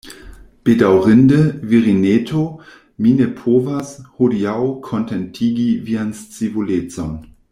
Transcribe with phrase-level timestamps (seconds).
[0.67, 1.37] Bedaŭrinde,
[1.73, 2.41] virineto,
[3.05, 4.57] mi ne povas, hodiaŭ,
[4.89, 7.15] kontentigi vian scivolecon.